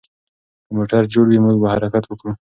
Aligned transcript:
که 0.65 0.71
موټر 0.77 1.03
جوړ 1.13 1.25
وي، 1.29 1.39
موږ 1.45 1.55
به 1.61 1.67
حرکت 1.73 2.03
وکړو. 2.07 2.31